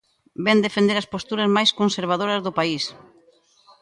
Vén 0.45 0.63
defender 0.65 0.97
as 0.99 1.09
posturas 1.13 1.49
máis 1.55 1.71
conservadoras 1.79 2.43
do 2.45 2.55
país. 2.59 2.83